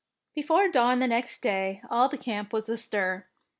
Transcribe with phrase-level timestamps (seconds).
[0.33, 3.27] Before dawn the next day all the camp was astir.